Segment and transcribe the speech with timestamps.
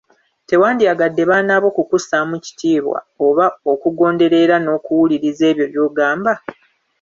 [0.47, 6.33] Tewandyagadde baana bo kukussaamu kitiibwa oba okukugondera era n'okuwuliriza ebyo by'obagamba?